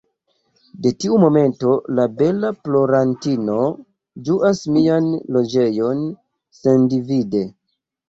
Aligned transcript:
De 0.85 0.91
tiu 1.03 1.19
momento, 1.23 1.73
la 1.99 2.05
bela 2.21 2.51
plorantino 2.69 3.59
ĝuas 4.31 4.65
mian 4.81 5.15
loĝejon 5.39 6.05
sendivide. 6.65 7.49